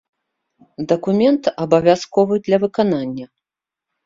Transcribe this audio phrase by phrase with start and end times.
[0.91, 3.25] Дакумент абавязковы для выканання.